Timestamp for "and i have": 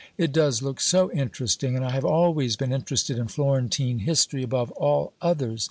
1.75-2.03